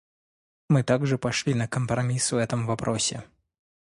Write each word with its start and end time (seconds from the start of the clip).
Мы 0.67 0.81
также 0.81 1.19
пошли 1.19 1.53
на 1.53 1.67
компромисс 1.67 2.31
в 2.31 2.35
этом 2.37 2.65
вопросе. 2.65 3.23